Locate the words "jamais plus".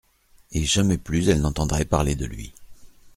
0.65-1.29